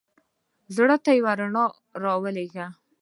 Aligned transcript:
زړه 0.75 0.95
ته 1.03 1.11
یوه 1.19 1.33
رڼا 1.39 1.65
را 2.03 2.13
ولېږه. 2.23 2.67